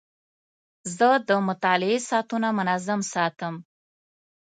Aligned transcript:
زه 0.97 1.09
د 1.27 1.29
مطالعې 1.47 1.97
ساعتونه 2.09 2.47
منظم 2.57 2.99
ساتم. 3.13 3.55